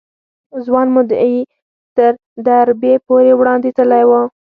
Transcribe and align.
ځوان 0.65 0.87
مدعي 0.95 1.37
تر 1.95 2.11
دربي 2.45 2.93
پورې 3.07 3.31
وړاندې 3.39 3.69
تللی 3.77 4.03
و. 4.09 4.11